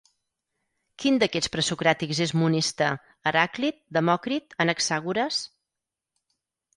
[1.01, 2.87] Quin d'aquests presocràtics és monista:
[3.31, 5.43] Heràclit, Demòcrit, Anaxàgores?